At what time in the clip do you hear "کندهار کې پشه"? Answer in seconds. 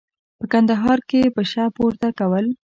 0.51-1.65